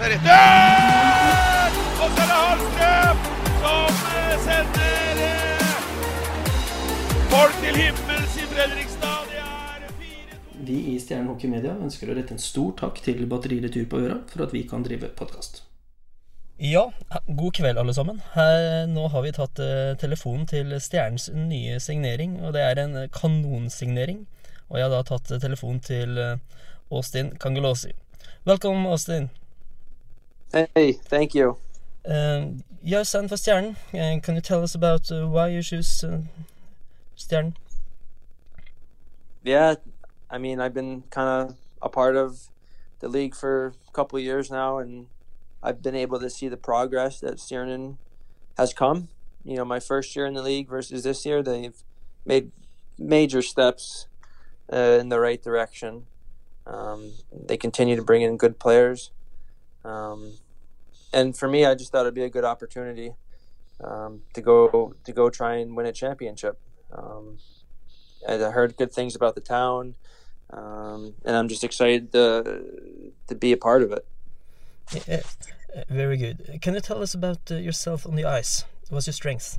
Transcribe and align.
Retur! 0.00 1.74
Og 2.00 2.12
så 2.16 2.22
er 2.22 2.28
det 2.30 2.36
Hallstrøm 2.40 3.18
som 3.60 3.98
eh, 4.10 4.36
sender 4.44 5.18
eh, 5.24 5.72
folk 7.28 7.58
til 7.60 7.76
himmels 7.76 8.36
i 8.40 8.46
Fredrikstad. 8.48 9.34
Det 9.34 9.90
4-2. 9.98 10.62
Vi 10.70 10.78
i 10.94 10.94
Stjernen 11.02 11.28
Hockey 11.28 11.50
Media 11.52 11.74
ønsker 11.76 12.08
å 12.08 12.16
rette 12.16 12.32
en 12.32 12.40
stor 12.40 12.70
takk 12.78 13.02
til 13.04 13.26
Batteriretur 13.28 13.84
på 13.92 14.00
Øra 14.00 14.16
for 14.30 14.46
at 14.46 14.54
vi 14.56 14.62
kan 14.70 14.86
drive 14.86 15.10
podkast. 15.18 15.66
Ja, 16.56 16.86
god 17.28 17.58
kveld 17.60 17.80
alle 17.82 17.92
sammen. 17.96 18.22
Her, 18.32 18.86
nå 18.88 19.04
har 19.12 19.26
vi 19.26 19.34
tatt 19.36 19.60
uh, 19.60 19.92
telefonen 20.00 20.48
til 20.48 20.72
Stjernens 20.80 21.28
nye 21.32 21.76
signering, 21.80 22.38
og 22.40 22.56
det 22.56 22.64
er 22.64 22.80
en 22.80 22.96
kanonsignering. 23.12 24.24
Og 24.70 24.80
jeg 24.80 24.88
har 24.88 24.96
da 24.96 25.04
tatt 25.12 25.28
uh, 25.32 25.40
telefonen 25.44 25.84
til 25.84 26.16
uh, 26.16 26.64
Austin 26.88 27.34
Kangelosi. 27.40 27.92
Velkommen, 28.48 28.88
Austin. 28.88 29.28
Hey, 30.52 30.92
thank 30.92 31.32
you. 31.32 31.58
Um, 32.04 32.64
you're 32.82 33.04
signed 33.04 33.28
for 33.28 33.36
Stjernen. 33.36 33.76
Uh, 33.94 34.20
can 34.20 34.34
you 34.34 34.40
tell 34.40 34.64
us 34.64 34.74
about 34.74 35.08
uh, 35.12 35.28
why 35.28 35.46
you 35.48 35.62
choose 35.62 36.02
uh, 36.02 36.22
Stjernen? 37.16 37.54
Yeah, 39.44 39.76
I 40.28 40.38
mean, 40.38 40.60
I've 40.60 40.74
been 40.74 41.04
kind 41.10 41.50
of 41.50 41.56
a 41.80 41.88
part 41.88 42.16
of 42.16 42.48
the 42.98 43.08
league 43.08 43.36
for 43.36 43.74
a 43.88 43.92
couple 43.92 44.18
of 44.18 44.24
years 44.24 44.50
now, 44.50 44.78
and 44.78 45.06
I've 45.62 45.82
been 45.82 45.94
able 45.94 46.18
to 46.18 46.28
see 46.28 46.48
the 46.48 46.56
progress 46.56 47.20
that 47.20 47.36
Stjernen 47.36 47.98
has 48.56 48.74
come. 48.74 49.06
You 49.44 49.56
know, 49.56 49.64
my 49.64 49.78
first 49.78 50.16
year 50.16 50.26
in 50.26 50.34
the 50.34 50.42
league 50.42 50.68
versus 50.68 51.04
this 51.04 51.24
year, 51.24 51.44
they've 51.44 51.80
made 52.26 52.50
major 52.98 53.40
steps 53.40 54.08
uh, 54.72 54.98
in 55.00 55.10
the 55.10 55.20
right 55.20 55.40
direction. 55.40 56.06
Um, 56.66 57.12
they 57.32 57.56
continue 57.56 57.94
to 57.94 58.02
bring 58.02 58.22
in 58.22 58.36
good 58.36 58.58
players. 58.58 59.12
Um, 59.84 60.34
and 61.12 61.36
for 61.36 61.48
me, 61.48 61.64
I 61.64 61.74
just 61.74 61.92
thought 61.92 62.02
it'd 62.02 62.14
be 62.14 62.24
a 62.24 62.30
good 62.30 62.44
opportunity 62.44 63.14
um, 63.82 64.22
to 64.34 64.40
go 64.40 64.94
to 65.04 65.12
go 65.12 65.30
try 65.30 65.56
and 65.56 65.76
win 65.76 65.86
a 65.86 65.92
championship. 65.92 66.58
Um, 66.92 67.38
I 68.28 68.36
heard 68.36 68.76
good 68.76 68.92
things 68.92 69.16
about 69.16 69.34
the 69.34 69.40
town, 69.40 69.94
um, 70.50 71.14
and 71.24 71.36
I'm 71.36 71.48
just 71.48 71.64
excited 71.64 72.12
to 72.12 73.12
to 73.28 73.34
be 73.34 73.52
a 73.52 73.56
part 73.56 73.82
of 73.82 73.92
it. 73.92 74.06
Yeah, 75.06 75.22
uh, 75.76 75.82
very 75.88 76.16
good. 76.16 76.58
Can 76.60 76.74
you 76.74 76.80
tell 76.80 77.02
us 77.02 77.14
about 77.14 77.50
uh, 77.50 77.56
yourself 77.56 78.06
on 78.06 78.16
the 78.16 78.24
ice? 78.24 78.64
What's 78.88 79.06
your 79.06 79.14
strength? 79.14 79.58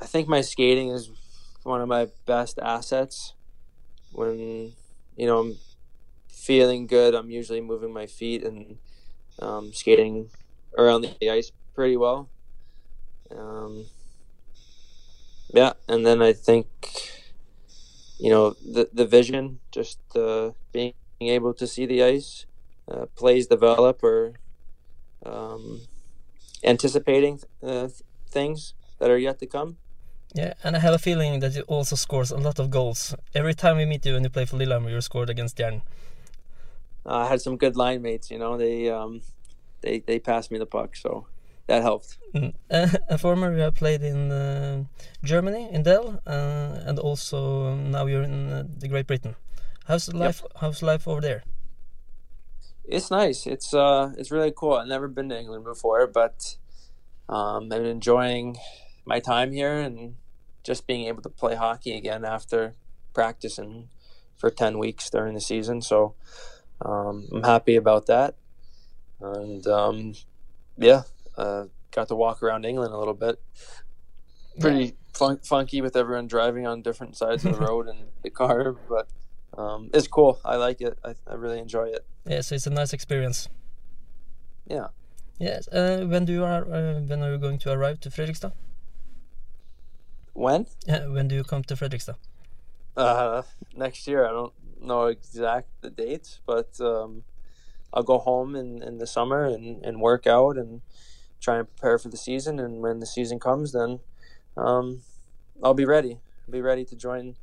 I 0.00 0.06
think 0.06 0.28
my 0.28 0.40
skating 0.40 0.90
is 0.90 1.10
one 1.64 1.80
of 1.80 1.88
my 1.88 2.06
best 2.24 2.58
assets. 2.62 3.34
When 4.12 4.72
you 5.16 5.26
know 5.26 5.38
I'm 5.40 5.58
feeling 6.38 6.86
good, 6.86 7.14
I'm 7.14 7.30
usually 7.30 7.60
moving 7.60 7.92
my 7.92 8.06
feet 8.06 8.42
and 8.42 8.78
um, 9.40 9.72
skating 9.72 10.30
around 10.76 11.02
the 11.02 11.30
ice 11.30 11.52
pretty 11.74 11.96
well. 11.96 12.28
Um, 13.30 13.86
yeah, 15.52 15.72
and 15.88 16.06
then 16.06 16.22
I 16.22 16.32
think 16.32 16.66
you 18.18 18.30
know 18.30 18.54
the 18.74 18.88
the 18.92 19.06
vision, 19.06 19.60
just 19.70 19.98
uh, 20.16 20.52
being 20.72 20.94
able 21.20 21.54
to 21.54 21.66
see 21.66 21.86
the 21.86 22.02
ice, 22.02 22.46
uh, 22.90 23.06
plays 23.16 23.46
develop, 23.46 24.02
or 24.02 24.34
um, 25.24 25.82
anticipating 26.64 27.40
uh, 27.62 27.88
things 28.30 28.74
that 28.98 29.10
are 29.10 29.18
yet 29.18 29.38
to 29.40 29.46
come. 29.46 29.76
Yeah, 30.34 30.52
and 30.62 30.76
I 30.76 30.80
have 30.80 30.94
a 30.94 30.98
feeling 30.98 31.40
that 31.40 31.54
you 31.54 31.62
also 31.62 31.96
scores 31.96 32.30
a 32.30 32.36
lot 32.36 32.58
of 32.58 32.70
goals. 32.70 33.14
Every 33.34 33.54
time 33.54 33.78
we 33.78 33.86
meet 33.86 34.04
you 34.04 34.14
and 34.14 34.24
you 34.24 34.30
play 34.30 34.44
for 34.44 34.56
Lillehammer, 34.56 34.90
you 34.90 35.00
scored 35.00 35.30
against 35.30 35.56
Stjernen. 37.08 37.12
Uh, 37.12 37.24
I 37.24 37.28
had 37.28 37.40
some 37.40 37.56
good 37.56 37.76
line 37.76 38.02
mates. 38.02 38.30
You 38.30 38.38
know, 38.38 38.56
they 38.56 38.90
um, 38.90 39.22
they 39.80 40.00
they 40.06 40.18
passed 40.18 40.50
me 40.50 40.58
the 40.58 40.66
puck, 40.66 40.96
so 40.96 41.26
that 41.66 41.82
helped. 41.82 42.18
Mm. 42.34 42.54
Uh, 42.70 42.88
and 43.08 43.20
former, 43.20 43.56
you 43.56 43.70
played 43.70 44.02
in 44.02 44.30
uh, 44.30 44.84
Germany, 45.24 45.68
in 45.72 45.82
DEL, 45.82 46.20
uh, 46.26 46.86
and 46.86 46.98
also 46.98 47.74
now 47.74 48.06
you're 48.06 48.22
in 48.24 48.52
uh, 48.52 48.64
the 48.78 48.88
Great 48.88 49.06
Britain. 49.06 49.36
How's 49.86 50.12
life? 50.12 50.42
How's 50.60 50.82
life 50.82 51.08
over 51.08 51.20
there? 51.20 51.42
It's 52.84 53.10
nice. 53.10 53.46
It's 53.46 53.74
uh, 53.74 54.12
it's 54.16 54.30
really 54.30 54.52
cool. 54.54 54.74
I've 54.74 54.88
never 54.88 55.08
been 55.08 55.28
to 55.28 55.38
England 55.38 55.64
before, 55.64 56.06
but 56.06 56.56
um, 57.28 57.64
I've 57.64 57.82
been 57.82 57.86
enjoying 57.86 58.56
my 59.04 59.20
time 59.20 59.52
here 59.52 59.78
and 59.78 60.16
just 60.62 60.86
being 60.86 61.06
able 61.06 61.22
to 61.22 61.30
play 61.30 61.54
hockey 61.54 61.96
again 61.96 62.24
after 62.24 62.74
practicing 63.14 63.88
for 64.36 64.50
ten 64.50 64.78
weeks 64.78 65.10
during 65.10 65.34
the 65.34 65.40
season. 65.40 65.82
So 65.82 66.14
um, 66.80 67.28
I'm 67.32 67.42
happy 67.42 67.76
about 67.76 68.06
that, 68.06 68.34
and 69.20 69.66
um, 69.66 70.14
yeah, 70.76 71.02
uh, 71.36 71.64
got 71.90 72.08
to 72.08 72.14
walk 72.14 72.42
around 72.42 72.64
England 72.64 72.92
a 72.92 72.98
little 72.98 73.14
bit. 73.14 73.40
Pretty 74.60 74.94
fun- 75.14 75.40
funky 75.44 75.80
with 75.80 75.96
everyone 75.96 76.26
driving 76.26 76.66
on 76.66 76.82
different 76.82 77.16
sides 77.16 77.44
of 77.44 77.56
the 77.56 77.60
road 77.66 77.88
and 77.88 78.08
the 78.22 78.30
car, 78.30 78.72
but 78.88 79.08
um, 79.56 79.90
it's 79.94 80.06
cool. 80.06 80.40
I 80.44 80.56
like 80.56 80.80
it. 80.80 80.98
I, 81.04 81.14
I 81.26 81.34
really 81.34 81.58
enjoy 81.58 81.88
it. 81.88 82.04
Yeah, 82.26 82.40
so 82.42 82.54
it's 82.54 82.66
a 82.66 82.70
nice 82.70 82.92
experience. 82.92 83.48
Yeah. 84.66 84.88
Yes. 85.38 85.68
Uh, 85.68 86.04
when 86.06 86.24
do 86.24 86.32
you 86.32 86.44
are? 86.44 86.62
Uh, 86.62 87.00
when 87.00 87.22
are 87.22 87.32
you 87.32 87.38
going 87.38 87.58
to 87.58 87.72
arrive 87.72 88.00
to 88.00 88.10
Fredrikstad? 88.10 88.52
When? 90.32 90.66
Uh, 90.88 91.00
when 91.10 91.28
do 91.28 91.34
you 91.34 91.44
come 91.44 91.62
to 91.64 91.74
Fredrikstad? 91.74 92.16
Uh, 92.96 93.42
next 93.74 94.06
year. 94.06 94.26
I 94.26 94.30
don't 94.30 94.52
know 94.82 95.06
exact 95.06 95.68
the 95.80 95.90
dates, 95.90 96.40
but 96.46 96.80
um, 96.80 97.24
I'll 97.92 98.02
go 98.02 98.18
home 98.18 98.54
in, 98.56 98.82
in 98.82 98.98
the 98.98 99.06
summer 99.06 99.44
and, 99.44 99.84
and 99.84 100.00
work 100.00 100.26
out 100.26 100.56
and 100.56 100.82
try 101.40 101.58
and 101.58 101.68
prepare 101.68 101.98
for 101.98 102.08
the 102.08 102.16
season. 102.16 102.58
And 102.58 102.80
when 102.80 103.00
the 103.00 103.06
season 103.06 103.38
comes, 103.38 103.72
then 103.72 104.00
um, 104.56 105.02
I'll 105.62 105.74
be 105.74 105.84
ready. 105.84 106.20
I'll 106.46 106.52
Be 106.52 106.60
ready 106.60 106.84
to 106.84 106.96
join 106.96 107.36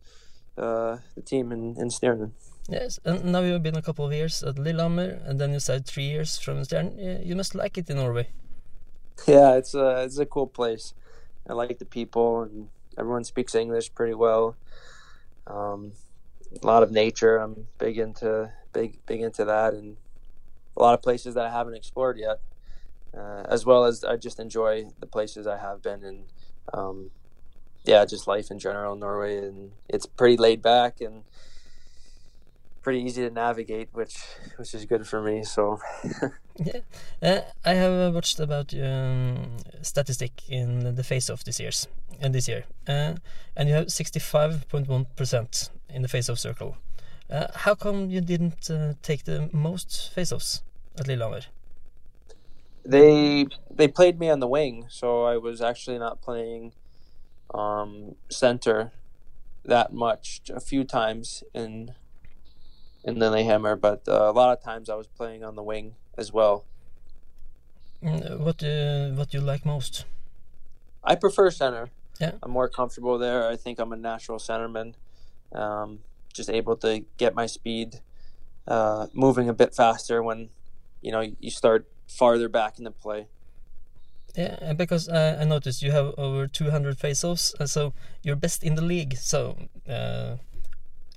uh, 0.58 0.98
the 1.16 1.22
team 1.22 1.52
in, 1.52 1.76
in 1.78 1.90
Stjernen. 1.90 2.32
Yes, 2.68 3.00
and 3.06 3.26
now 3.26 3.42
you've 3.42 3.62
been 3.62 3.78
a 3.78 3.82
couple 3.82 4.06
of 4.06 4.14
years 4.14 4.42
at 4.42 4.58
Lillehammer, 4.58 5.22
and 5.26 5.40
then 5.40 5.54
you 5.54 5.60
said 5.60 5.86
three 5.86 6.06
years 6.06 6.40
from 6.40 6.62
Stjernen. 6.62 7.24
You 7.24 7.36
must 7.36 7.54
like 7.54 7.78
it 7.78 7.90
in 7.90 7.98
Norway. 7.98 8.30
Yeah, 9.28 9.56
it's 9.56 9.76
a 9.76 10.04
it's 10.04 10.18
a 10.18 10.26
cool 10.26 10.48
place. 10.48 10.94
I 11.48 11.54
like 11.54 11.78
the 11.78 11.86
people, 11.86 12.42
and 12.42 12.70
everyone 12.98 13.24
speaks 13.24 13.54
English 13.54 13.94
pretty 13.94 14.16
well. 14.16 14.56
Um, 15.46 15.94
a 16.62 16.66
lot 16.66 16.84
of 16.84 16.92
nature. 16.92 17.38
I'm 17.38 17.68
big 17.78 17.98
into 17.98 18.52
big 18.74 19.06
big 19.06 19.22
into 19.22 19.46
that, 19.46 19.74
and 19.74 19.98
a 20.76 20.82
lot 20.82 20.94
of 20.94 21.02
places 21.02 21.36
that 21.36 21.46
I 21.46 21.52
haven't 21.52 21.76
explored 21.76 22.18
yet. 22.18 22.40
Uh, 23.16 23.44
as 23.50 23.66
well 23.66 23.86
as 23.86 24.04
I 24.04 24.18
just 24.18 24.40
enjoy 24.42 24.88
the 25.00 25.08
places 25.08 25.48
I 25.48 25.58
have 25.58 25.82
been, 25.82 26.04
and 26.04 26.24
um, 26.74 27.12
yeah, 27.86 28.04
just 28.06 28.28
life 28.28 28.52
in 28.52 28.60
general 28.60 28.96
Norway, 28.96 29.38
and 29.38 29.72
it's 29.88 30.06
pretty 30.06 30.36
laid 30.36 30.62
back 30.62 31.00
and 31.00 31.24
pretty 32.86 33.02
easy 33.02 33.22
to 33.28 33.32
navigate, 33.46 33.90
which 34.00 34.16
which 34.58 34.72
is 34.78 34.86
good 34.86 35.04
for 35.12 35.20
me. 35.30 35.44
So 35.44 35.80
Yeah, 36.70 36.82
uh, 37.30 37.42
I 37.72 37.74
have 37.74 37.96
uh, 38.06 38.12
watched 38.14 38.40
about 38.40 38.74
um, 38.74 39.58
statistic 39.82 40.32
in 40.48 40.96
the 40.96 41.04
face-off 41.04 41.44
this 41.44 41.60
year's 41.60 41.88
and 42.22 42.34
this 42.34 42.48
year, 42.48 42.64
uh, 42.88 43.14
and 43.58 43.68
you 43.70 43.76
have 43.76 43.92
sixty-five 43.92 44.70
point 44.70 44.88
one 44.88 45.06
percent 45.16 45.72
in 45.90 46.02
the 46.04 46.08
face-off 46.08 46.40
circle. 46.40 46.78
Uh, 47.30 47.48
how 47.66 47.76
come 47.76 48.12
you 48.12 48.22
didn't 48.22 48.70
uh, 48.70 48.94
take 49.02 49.24
the 49.24 49.50
most 49.52 50.12
face-offs 50.14 50.62
at 51.00 51.08
Lillehammer? 51.08 51.42
they 52.86 53.48
they 53.72 53.88
played 53.88 54.20
me 54.20 54.30
on 54.30 54.40
the 54.40 54.48
wing, 54.48 54.86
so 54.90 55.24
I 55.24 55.38
was 55.38 55.62
actually 55.62 55.98
not 55.98 56.22
playing 56.22 56.74
um, 57.54 58.16
center 58.30 58.92
that 59.66 59.92
much. 59.92 60.42
A 60.54 60.60
few 60.60 60.84
times 60.84 61.44
in 61.54 61.96
in 63.06 63.22
hammer. 63.22 63.76
but 63.76 64.08
uh, 64.08 64.30
a 64.30 64.32
lot 64.32 64.58
of 64.58 64.64
times 64.64 64.90
I 64.90 64.96
was 64.96 65.08
playing 65.08 65.44
on 65.44 65.56
the 65.56 65.64
wing 65.64 65.96
as 66.18 66.34
well. 66.34 66.66
Mm, 68.04 68.40
what 68.40 68.64
uh, 68.64 69.10
what 69.16 69.34
you 69.34 69.42
like 69.42 69.66
most? 69.66 70.06
I 71.04 71.16
prefer 71.16 71.52
center. 71.52 71.90
Yeah. 72.20 72.34
I'm 72.42 72.52
more 72.52 72.70
comfortable 72.70 73.18
there. 73.18 73.48
I 73.48 73.56
think 73.56 73.80
I'm 73.80 73.92
a 73.92 73.98
natural 73.98 74.40
centerman. 74.40 74.96
Um, 75.52 76.00
just 76.34 76.50
able 76.50 76.76
to 76.78 77.06
get 77.18 77.36
my 77.36 77.46
speed 77.46 78.02
uh, 78.68 79.08
moving 79.14 79.48
a 79.50 79.54
bit 79.54 79.76
faster 79.76 80.22
when 80.24 80.50
you 81.02 81.12
know 81.12 81.22
you 81.40 81.50
start 81.50 81.88
farther 82.08 82.50
back 82.50 82.78
in 82.78 82.84
the 82.84 82.92
play. 82.92 83.28
Yeah, 84.36 84.74
because 84.74 85.08
uh, 85.08 85.38
I 85.40 85.46
noticed 85.46 85.82
you 85.82 85.92
have 85.92 86.14
over 86.18 86.46
200 86.46 86.98
face-offs, 86.98 87.56
uh, 87.58 87.66
so 87.66 87.94
you're 88.22 88.36
best 88.36 88.66
in 88.66 88.76
the 88.76 88.82
league. 88.82 89.16
So 89.16 89.58
uh, 89.88 90.36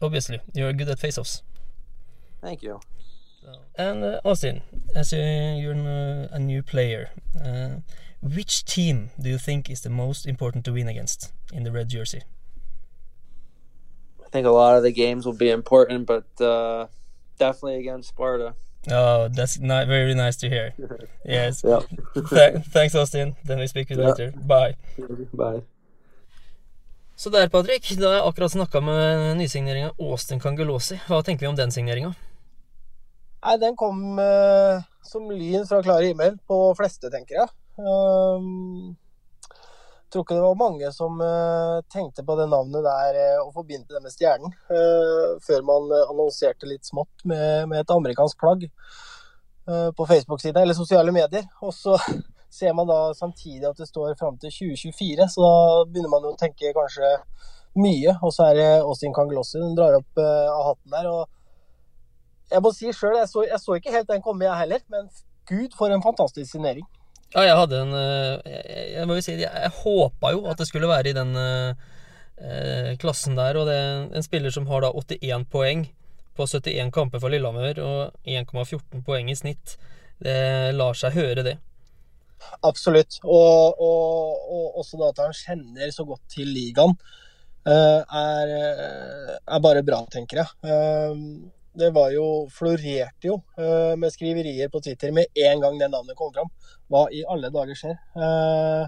obviously 0.00 0.38
you're 0.54 0.72
good 0.72 0.88
at 0.88 1.00
face-offs. 1.00 1.42
Thank 2.40 2.62
you. 2.62 2.80
And 3.78 4.04
uh, 4.04 4.20
Austin, 4.24 4.60
as 4.94 5.12
you, 5.12 5.20
you're 5.20 5.72
a 6.32 6.38
new 6.38 6.62
player, 6.62 7.10
uh, 7.44 7.80
which 8.20 8.64
team 8.64 9.10
do 9.20 9.30
you 9.30 9.38
think 9.38 9.70
is 9.70 9.80
the 9.80 9.90
most 9.90 10.26
important 10.26 10.64
to 10.64 10.72
win 10.72 10.88
against 10.88 11.32
in 11.52 11.62
the 11.64 11.70
red 11.72 11.88
jersey? 11.88 12.22
I 14.26 14.28
think 14.30 14.46
a 14.46 14.50
lot 14.50 14.76
of 14.76 14.82
the 14.82 14.92
games 14.92 15.24
will 15.24 15.38
be 15.38 15.50
important, 15.50 16.06
but 16.06 16.24
uh, 16.44 16.86
definitely 17.38 17.78
against 17.78 18.10
Sparta. 18.10 18.54
Oh, 18.90 19.28
that's 19.28 19.58
ni 19.58 19.84
very 19.86 20.14
nice 20.14 20.36
to 20.36 20.48
hear. 20.48 20.72
Yes. 21.24 21.62
Yeah. 21.64 21.80
Th 22.14 22.64
thanks, 22.72 22.94
Austin. 22.94 23.36
Then 23.44 23.58
we 23.58 23.66
speak 23.66 23.90
Yeah. 23.90 24.08
later. 24.08 24.30
Bye. 24.32 24.74
Bye. 25.32 25.62
Så 27.16 27.30
der, 27.30 27.48
Patrick. 27.48 27.96
Da 27.98 28.06
har 28.06 28.14
jeg 28.14 28.24
akkurat 28.26 28.50
snakka 28.50 28.80
med 28.80 29.36
nysigneringa 29.36 29.90
Austin 29.98 30.40
Cangelosi. 30.40 30.98
Hva 31.08 31.22
tenker 31.22 31.46
vi 31.46 31.48
om 31.48 31.56
den 31.56 31.70
signeringa? 31.70 32.14
Nei, 33.48 33.56
den 33.56 33.76
kom 33.80 34.18
eh, 34.20 34.82
som 35.02 35.30
lyn 35.32 35.62
fra 35.64 35.78
klar 35.80 36.02
himmel 36.04 36.34
på 36.44 36.56
fleste, 36.76 37.08
tenker 37.08 37.38
jeg. 37.38 37.46
Um, 37.80 38.90
tror 40.12 40.26
ikke 40.26 40.36
det 40.36 40.42
var 40.44 40.58
mange 40.60 40.90
som 40.92 41.16
uh, 41.16 41.78
tenkte 41.88 42.26
på 42.28 42.36
det 42.36 42.44
navnet 42.52 42.84
der 42.84 43.16
uh, 43.16 43.46
og 43.46 43.54
forbindte 43.56 43.96
det 43.96 44.02
med 44.04 44.12
stjernen, 44.12 44.52
uh, 44.68 45.38
før 45.46 45.64
man 45.64 45.88
annonserte 46.02 46.68
litt 46.68 46.84
smått 46.84 47.24
med, 47.24 47.70
med 47.70 47.80
et 47.80 47.94
amerikansk 47.94 48.36
plagg 48.42 48.68
på 49.68 50.04
Facebook-sida 50.08 50.62
eller 50.64 50.76
sosiale 50.76 51.12
medier. 51.12 51.48
Og 51.64 51.72
så 51.76 51.96
ser 52.58 52.76
man 52.76 52.88
da 52.88 53.14
samtidig 53.16 53.64
at 53.70 53.80
det 53.80 53.88
står 53.88 54.12
fram 54.20 54.36
til 54.40 54.52
2024, 54.52 55.30
så 55.32 55.44
da 55.44 55.88
begynner 55.88 56.12
man 56.12 56.28
jo 56.28 56.34
å 56.36 56.40
tenke 56.40 56.76
kanskje 56.76 57.16
mye. 57.80 58.12
Og 58.20 58.32
så 58.32 58.50
er 58.50 58.60
det 58.60 58.70
Austin 58.82 59.16
Kangelossi 59.16 59.60
den 59.60 59.76
drar 59.76 60.00
opp 60.02 60.24
av 60.24 60.70
hatten 60.70 60.96
der. 60.98 61.12
og 61.16 61.37
jeg 62.50 62.64
må 62.64 62.72
si 62.74 62.92
sjøl, 62.92 63.18
jeg, 63.18 63.28
jeg 63.50 63.60
så 63.62 63.76
ikke 63.76 63.92
helt 63.94 64.08
den 64.10 64.24
komme, 64.24 64.46
jeg 64.46 64.62
heller. 64.62 64.84
Men 64.92 65.10
gud, 65.48 65.74
for 65.78 65.92
en 65.92 66.04
fantastisk 66.04 66.50
signering. 66.52 66.86
Ja, 67.34 67.44
jeg 67.44 67.56
hadde 67.58 67.80
en 67.84 67.90
eh, 67.92 68.38
Jeg, 68.48 68.84
jeg 68.94 69.08
må 69.08 69.18
jo 69.18 69.24
si 69.24 69.34
jeg, 69.36 69.44
jeg 69.44 69.72
håpa 69.82 70.30
jo 70.32 70.46
at 70.48 70.60
det 70.60 70.68
skulle 70.68 70.88
være 70.88 71.10
i 71.10 71.16
den 71.16 71.34
eh, 71.36 71.86
eh, 72.40 72.90
klassen 73.00 73.36
der. 73.36 73.58
Og 73.60 73.68
det 73.68 73.76
er 73.76 74.08
en 74.08 74.26
spiller 74.26 74.54
som 74.54 74.68
har 74.70 74.84
da 74.84 74.92
81 74.96 75.48
poeng 75.52 75.86
på 76.38 76.46
71 76.46 76.92
kamper 76.94 77.20
for 77.20 77.34
Lillehammer 77.34 77.80
og 77.82 78.28
1,14 78.28 79.04
poeng 79.04 79.28
i 79.28 79.36
snitt. 79.36 79.76
Det 80.22 80.74
lar 80.74 80.96
seg 80.98 81.16
høre, 81.18 81.44
det. 81.46 81.58
Absolutt. 82.66 83.18
Og, 83.26 83.76
og, 83.82 84.48
og 84.48 84.80
også 84.80 85.00
da 85.00 85.12
at 85.12 85.24
han 85.26 85.36
kjenner 85.36 85.92
så 85.94 86.06
godt 86.06 86.22
til 86.32 86.48
ligaen, 86.54 86.94
eh, 87.68 88.00
er, 88.22 88.54
er 89.36 89.62
bare 89.62 89.84
bra, 89.86 90.00
tenker 90.14 90.44
jeg. 90.44 90.72
Det 91.78 91.90
var 91.94 92.10
jo 92.14 92.26
Florerte 92.50 93.28
jo 93.30 93.38
eh, 93.58 93.94
med 94.00 94.10
skriverier 94.14 94.70
på 94.72 94.80
Twitter 94.84 95.12
med 95.14 95.30
en 95.48 95.62
gang 95.62 95.78
det 95.78 95.90
navnet 95.92 96.18
kom 96.18 96.32
fram. 96.34 96.50
Hva 96.90 97.06
i 97.14 97.22
alle 97.28 97.52
dager 97.54 97.78
skjer? 97.78 97.98
Eh, 98.18 98.86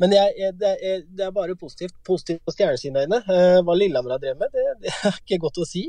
Men 0.00 0.12
jeg, 0.12 0.32
jeg, 0.36 0.52
det, 0.60 0.70
er, 0.84 1.04
det 1.18 1.24
er 1.24 1.30
bare 1.32 1.54
positivt. 1.56 1.94
Positivt 2.04 2.42
på 2.44 2.52
stjernesidene. 2.52 3.20
Eh, 3.32 3.60
Hva 3.64 3.76
Lillehammer 3.76 4.16
har 4.16 4.20
drevet 4.20 4.42
med, 4.42 4.52
det, 4.52 4.64
det 4.84 4.92
er 4.92 5.16
ikke 5.22 5.38
godt 5.46 5.60
å 5.62 5.68
si. 5.68 5.86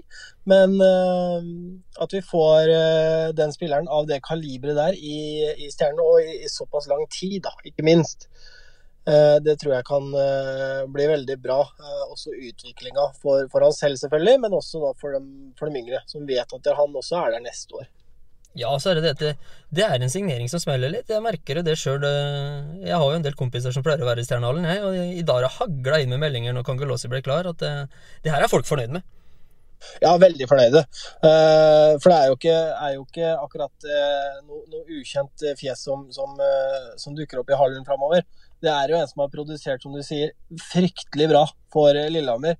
Men 0.47 0.77
eh, 0.83 1.49
at 2.03 2.15
vi 2.15 2.21
får 2.23 2.71
den 3.35 3.55
spilleren 3.55 3.89
av 3.91 4.07
det 4.07 4.21
kaliberet 4.27 4.79
der 4.79 4.95
i, 4.99 5.17
i 5.65 5.71
Stjernen, 5.73 6.03
og 6.03 6.23
i, 6.23 6.37
i 6.45 6.51
såpass 6.51 6.87
lang 6.91 7.03
tid, 7.11 7.41
da, 7.47 7.51
ikke 7.67 7.87
minst. 7.87 8.29
Eh, 9.07 9.37
Det 9.43 9.55
tror 9.61 9.77
jeg 9.77 9.87
kan 9.87 10.07
eh, 10.19 10.81
bli 10.91 11.05
veldig 11.07 11.37
bra. 11.43 11.61
Eh, 11.79 12.01
Også 12.11 12.33
utviklinga 12.33 13.11
for, 13.21 13.47
for 13.51 13.63
han 13.63 13.75
selv, 13.75 13.99
selvfølgelig, 14.01 14.39
men 14.43 14.57
også 14.57 14.91
for, 14.99 15.15
dem, 15.15 15.53
for 15.59 15.69
de 15.69 15.79
yngre, 15.83 16.01
som 16.11 16.27
vet 16.27 16.57
at 16.57 16.73
han 16.75 16.99
også 17.01 17.21
er 17.21 17.37
der 17.37 17.45
neste 17.45 17.79
år. 17.79 17.87
Ja, 18.57 18.71
så 18.81 18.89
er 18.89 18.97
det 18.97 19.03
det 19.05 19.11
at 19.11 19.43
det, 19.69 19.83
er 19.85 20.01
en 20.01 20.09
signering 20.09 20.47
som 20.49 20.59
smeller 20.59 20.89
litt. 20.89 21.11
Jeg 21.13 21.21
merker 21.21 21.59
det 21.61 21.75
sjøl. 21.77 22.01
Jeg 22.81 22.95
har 22.95 23.03
jo 23.05 23.19
en 23.19 23.25
del 23.25 23.35
kompiser 23.37 23.75
som 23.75 23.83
pleier 23.85 24.01
å 24.01 24.07
være 24.07 24.23
i 24.23 24.25
Stjernehallen, 24.25 24.65
jeg, 24.65 24.81
og 24.81 24.95
i 24.97 25.21
dag 25.21 25.37
har 25.37 25.45
jeg 25.45 25.57
hagla 25.59 25.99
inn 26.01 26.15
med 26.15 26.23
meldinger 26.23 26.55
når 26.57 26.65
Kangelåsi 26.65 27.11
ble 27.11 27.21
klar, 27.21 27.45
at 27.51 27.61
det, 27.61 27.69
det 28.25 28.33
her 28.33 28.41
er 28.41 28.49
folk 28.49 28.65
fornøyd 28.65 28.95
med. 28.97 29.05
Ja, 30.01 30.15
veldig 30.17 30.47
fornøyde. 30.49 30.81
For 31.21 32.09
det 32.09 32.17
er 32.17 32.31
jo 32.31 32.39
ikke, 32.39 32.57
er 32.57 32.95
jo 32.95 33.05
ikke 33.05 33.29
akkurat 33.43 33.87
noe, 34.47 34.63
noe 34.73 34.97
ukjent 35.03 35.45
fjes 35.61 35.85
som, 35.85 36.07
som, 36.15 36.33
som 36.97 37.13
dukker 37.19 37.43
opp 37.43 37.53
i 37.53 37.59
hallen 37.61 37.85
framover. 37.85 38.25
Det 38.63 38.71
er 38.71 38.89
jo 38.91 38.97
en 38.97 39.09
som 39.09 39.21
har 39.21 39.33
produsert, 39.33 39.83
som 39.83 39.93
du 39.93 40.01
sier, 40.05 40.33
fryktelig 40.71 41.29
bra 41.29 41.43
for 41.73 41.97
eh, 41.97 42.09
Lillehammer. 42.13 42.57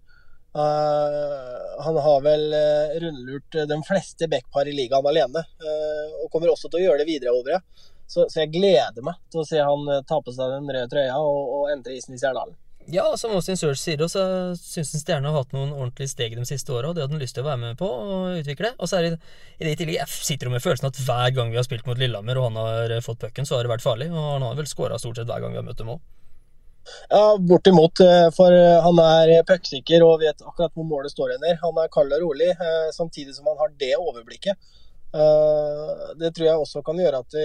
Uh, 0.58 1.82
han 1.86 1.98
har 2.02 2.22
vel 2.26 2.46
eh, 2.58 2.96
rundlurt 3.04 3.58
de 3.70 3.76
fleste 3.86 4.26
backpar 4.32 4.70
i 4.70 4.74
ligaen 4.74 5.06
alene, 5.06 5.44
uh, 5.62 6.16
og 6.24 6.32
kommer 6.34 6.50
også 6.50 6.72
til 6.72 6.80
å 6.80 6.86
gjøre 6.88 7.04
det 7.04 7.10
videre, 7.12 7.34
over. 7.36 7.58
Ja. 7.58 7.94
Så, 8.08 8.26
så 8.32 8.42
jeg 8.42 8.54
gleder 8.56 9.06
meg 9.06 9.20
til 9.30 9.44
å 9.44 9.46
se 9.46 9.60
han 9.62 9.90
ta 10.08 10.22
på 10.24 10.34
seg 10.34 10.54
den 10.56 10.72
røde 10.72 10.88
trøya 10.94 11.20
og, 11.20 11.52
og 11.60 11.74
entre 11.74 11.98
isen 11.98 12.16
i 12.16 12.22
Stjernehallen. 12.22 12.56
Ja, 12.90 13.04
som 13.20 13.34
Austin 13.36 13.58
Search 13.60 13.82
sier, 13.82 14.00
så 14.08 14.22
syns 14.56 14.94
han 14.96 15.02
Stjerne 15.02 15.32
har 15.32 15.42
hatt 15.42 15.56
noen 15.56 15.74
ordentlige 15.76 16.08
steg 16.14 16.38
de 16.40 16.46
siste 16.48 16.72
åra, 16.72 16.94
det 16.96 17.04
hadde 17.04 17.18
han 17.18 17.24
lyst 17.24 17.36
til 17.36 17.44
å 17.44 17.50
være 17.50 17.60
med 17.66 17.80
på 17.80 17.88
og 17.88 18.38
utvikle. 18.40 18.72
Og 18.80 18.88
så 18.88 19.00
er 19.00 19.08
det 19.08 19.18
i 19.60 19.66
det 19.68 19.74
i 19.74 19.80
tillegg 19.82 19.98
Jeg 20.00 20.14
sitter 20.30 20.54
med 20.54 20.64
følelsen 20.64 20.88
at 20.88 21.02
hver 21.04 21.34
gang 21.36 21.52
vi 21.52 21.60
har 21.60 21.68
spilt 21.68 21.88
mot 21.90 22.00
Lillehammer 22.00 22.40
og 22.40 22.48
han 22.48 22.62
har 22.62 22.94
fått 23.04 23.20
pucken, 23.26 23.48
så 23.50 23.58
har 23.58 23.68
det 23.68 23.74
vært 23.74 23.84
farlig. 23.84 24.08
Og 24.14 24.30
han 24.38 24.46
har 24.48 24.56
vel 24.56 24.70
skåra 24.72 25.00
stort 25.02 25.20
sett 25.20 25.28
hver 25.28 25.44
gang 25.44 25.52
vi 25.52 25.60
har 25.60 25.68
møtt 25.68 25.82
dem 25.84 25.92
òg. 25.98 26.00
Ja, 27.12 27.38
bortimot. 27.38 28.00
eh, 28.00 28.30
For 28.32 28.56
eh, 28.56 28.80
han 28.84 29.00
er 29.04 29.44
pucksikker 29.48 30.04
og 30.08 30.22
vet 30.24 30.40
akkurat 30.40 30.72
hvor 30.72 30.88
målet 30.88 31.12
står 31.12 31.36
henne. 31.36 31.58
Han 31.60 31.80
er 31.84 31.92
kald 31.92 32.16
og 32.16 32.24
rolig, 32.24 32.54
eh, 32.56 32.90
samtidig 32.96 33.36
som 33.36 33.50
han 33.52 33.60
har 33.60 33.74
det 33.80 33.96
overblikket. 34.00 34.56
Det 36.20 36.30
tror 36.36 36.46
jeg 36.46 36.62
også 36.62 36.82
kan 36.86 36.98
gjøre 37.00 37.20
at 37.24 37.36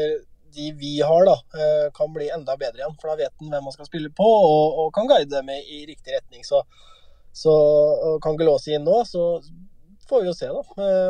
de 0.54 0.70
vi 0.78 0.92
har, 1.00 1.26
da, 1.28 1.36
eh, 1.58 1.88
kan 1.96 2.12
bli 2.14 2.28
enda 2.34 2.56
bedre 2.60 2.82
igjen. 2.82 2.96
For 3.00 3.12
da 3.12 3.18
vet 3.20 3.34
en 3.42 3.52
hvem 3.52 3.68
man 3.68 3.74
skal 3.74 3.88
spille 3.88 4.12
på, 4.14 4.28
og, 4.28 4.78
og 4.84 4.94
kan 4.96 5.10
guide 5.10 5.30
dem 5.32 5.50
i, 5.54 5.82
riktig 5.88 6.16
retning. 6.16 6.46
Så, 6.46 6.62
så 7.32 7.54
kan 8.24 8.38
Gelåsi 8.40 8.76
inn 8.76 8.86
nå, 8.88 9.02
så 9.08 9.42
får 10.08 10.24
vi 10.24 10.30
jo 10.30 10.36
se 10.36 10.50
da, 10.52 10.62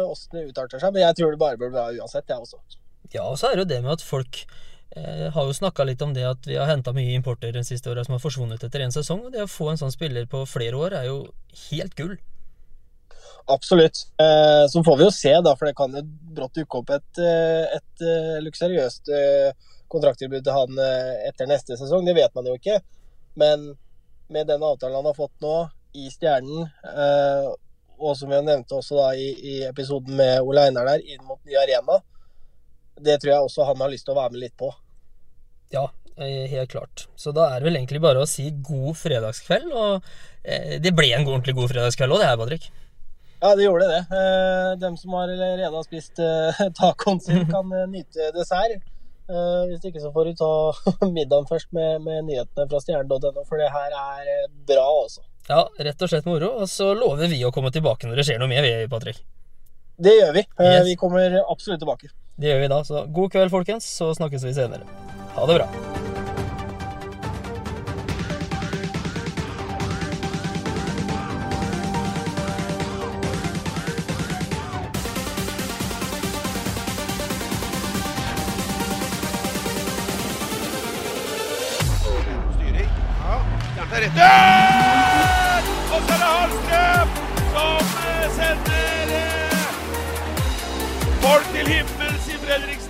åssen 0.07 0.33
hvordan 0.33 0.43
det 0.47 0.55
utarter 0.55 0.83
seg. 0.83 0.95
Men 0.95 1.07
jeg 1.09 1.19
tror 1.19 1.35
det 1.35 1.43
bare 1.43 1.61
blir 1.61 1.73
bra 1.75 1.89
uansett, 1.91 2.29
jeg 2.29 2.45
også. 2.47 2.61
Ja, 3.13 3.27
og 3.29 3.39
så 3.41 3.51
er 3.51 3.59
det 3.59 3.67
jo 3.67 3.73
det 3.75 3.81
med 3.85 3.97
at 3.97 4.05
folk 4.05 4.43
eh, 4.97 5.29
har 5.35 5.49
jo 5.49 5.57
snakka 5.57 5.85
litt 5.89 6.03
om 6.05 6.15
det 6.17 6.25
at 6.29 6.47
vi 6.49 6.57
har 6.57 6.71
henta 6.71 6.95
mye 6.97 7.17
importer 7.19 7.53
de 7.55 7.65
siste 7.67 7.91
åra 7.93 8.05
som 8.07 8.17
har 8.17 8.23
forsvunnet 8.23 8.63
etter 8.65 8.85
én 8.85 8.95
sesong. 8.95 9.27
Og 9.27 9.35
det 9.35 9.45
å 9.45 9.51
få 9.51 9.73
en 9.73 9.81
sånn 9.81 9.95
spiller 9.95 10.29
på 10.31 10.45
flere 10.49 10.79
år 10.79 10.97
er 11.03 11.11
jo 11.11 11.25
helt 11.69 11.97
gull. 11.99 12.17
Absolutt. 13.45 13.97
Eh, 14.21 14.69
så 14.69 14.85
får 14.85 14.97
vi 14.97 15.05
jo 15.05 15.11
se, 15.11 15.33
da, 15.45 15.55
for 15.59 15.69
det 15.69 15.77
kan 15.77 15.95
jo 15.97 16.03
brått 16.37 16.59
dukke 16.61 16.81
opp 16.81 16.93
et, 16.95 17.21
eh, 17.21 17.77
et 17.79 18.05
eh, 18.07 18.39
luksuriøst 18.45 19.13
kontrakttilbud 19.93 20.45
til 20.45 20.57
han 20.57 20.79
etter 21.29 21.49
neste 21.51 21.77
sesong. 21.77 22.07
Det 22.07 22.15
vet 22.17 22.33
man 22.39 22.47
jo 22.49 22.55
ikke. 22.57 22.79
Men 23.37 23.75
med 24.33 24.49
den 24.49 24.63
avtalen 24.65 24.97
han 24.97 25.09
har 25.11 25.19
fått 25.19 25.35
nå, 25.45 25.57
i 25.93 26.07
Stjernen, 26.09 26.71
og 28.01 28.15
som 28.17 28.31
vi 28.33 28.39
nevnte 28.41 28.79
også 28.79 28.97
da 28.97 29.11
i, 29.13 29.27
i 29.37 29.57
episoden 29.69 30.17
med 30.17 30.41
Ole 30.41 30.63
Einar 30.71 30.89
der, 30.89 31.03
inn 31.05 31.21
mot 31.29 31.37
ny 31.45 31.59
arena, 31.61 31.99
det 32.97 33.19
tror 33.21 33.35
jeg 33.35 33.51
også 33.51 33.67
han 33.69 33.85
har 33.85 33.93
lyst 33.93 34.09
til 34.09 34.15
å 34.15 34.23
være 34.23 34.33
med 34.33 34.41
litt 34.47 34.57
på. 34.57 34.71
Ja, 35.77 35.85
helt 36.17 36.73
klart. 36.73 37.05
Så 37.13 37.35
da 37.37 37.51
er 37.51 37.61
det 37.61 37.69
vel 37.69 37.77
egentlig 37.83 38.01
bare 38.01 38.25
å 38.25 38.31
si 38.31 38.49
god 38.65 38.97
fredagskveld. 39.03 39.77
Og 39.77 40.09
det 40.81 40.97
ble 40.97 41.13
en 41.13 41.29
ordentlig 41.29 41.59
god 41.61 41.75
fredagskveld 41.75 42.17
òg, 42.17 42.25
det 42.25 42.33
her, 42.33 42.41
Patrick. 42.41 42.73
Ja, 43.43 43.57
det 43.57 43.65
gjorde 43.65 43.89
det. 43.91 43.99
Eh, 43.99 44.79
dem 44.79 44.97
som 44.97 45.13
har 45.19 45.23
allerede 45.29 45.77
har 45.77 45.83
spist 45.83 46.19
eh, 46.23 46.63
tacoen 46.79 47.21
sin, 47.21 47.43
kan 47.55 47.73
eh, 47.75 47.89
nyte 47.91 48.31
dessert. 48.37 48.85
Hvis 49.33 49.85
ikke 49.87 50.01
så 50.03 50.11
får 50.13 50.29
du 50.29 50.33
ta 50.37 50.49
middagen 51.17 51.47
først 51.49 51.71
med, 51.73 52.03
med 52.05 52.27
nyhetene 52.27 52.67
fra 52.69 52.81
stjernen.no, 52.83 53.45
for 53.49 53.63
det 53.63 53.71
her 53.73 53.95
er 53.97 54.51
bra, 54.69 54.85
altså. 55.05 55.23
Ja, 55.49 55.63
rett 55.89 56.05
og 56.05 56.11
slett 56.13 56.29
moro. 56.29 56.53
Og 56.63 56.69
så 56.71 56.91
lover 56.95 57.31
vi 57.33 57.41
å 57.47 57.53
komme 57.55 57.73
tilbake 57.75 58.11
når 58.11 58.21
det 58.21 58.27
skjer 58.29 58.43
noe 58.43 58.51
mer, 58.51 58.67
vi, 58.67 58.87
Patrick. 58.93 59.23
Det 60.03 60.15
gjør 60.19 60.37
vi. 60.37 60.45
Yes. 60.61 60.85
Vi 60.91 60.99
kommer 61.01 61.41
absolutt 61.43 61.83
tilbake. 61.83 62.13
Det 62.37 62.51
gjør 62.51 62.63
vi 62.67 62.71
da. 62.75 62.83
Så 62.87 63.07
god 63.09 63.35
kveld, 63.35 63.55
folkens. 63.55 63.89
Så 63.89 64.13
snakkes 64.19 64.47
vi 64.47 64.55
senere. 64.59 64.87
Ha 65.39 65.49
det 65.49 65.63
bra. 65.63 66.02
Hjertet 83.93 83.99
er 83.99 84.01
rett 84.01 84.15
der! 84.17 85.63
Og 85.93 86.01
så 86.03 86.13
er 86.13 86.19
det 86.19 86.29
Hallstrøm 86.35 87.09
som 87.53 87.85
eh, 88.03 88.27
sender 88.37 89.07
eh, 89.19 89.67
folk 91.23 91.47
til 91.53 91.67
himmels 91.69 92.29
i 92.29 92.39
Fredrikstad. 92.47 92.82